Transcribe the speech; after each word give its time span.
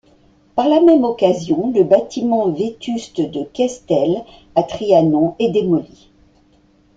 Par 0.55 0.67
la 0.67 0.81
même 0.81 1.03
occasion, 1.03 1.71
le 1.75 1.83
bâtiment 1.83 2.49
vétuste 2.49 3.21
de 3.21 3.43
Questel, 3.43 4.23
à 4.55 4.63
Trianon, 4.63 5.35
est 5.37 5.51
démoli. 5.51 6.09